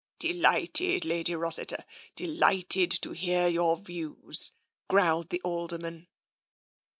"Delighted, 0.17 1.05
Lady 1.05 1.35
Rossiter, 1.35 1.85
delighted 2.15 2.89
to 2.89 3.11
hear 3.11 3.47
your 3.47 3.77
views," 3.77 4.51
growled 4.87 5.29
the 5.29 5.39
Alderman. 5.41 6.07